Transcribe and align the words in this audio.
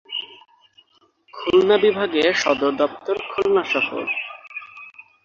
খুলনা 1.33 1.75
বিভাগের 1.77 2.29
সদর 2.33 2.71
দপ্তর 2.71 3.15
খুলনা 3.29 3.63
শহর। 3.63 4.05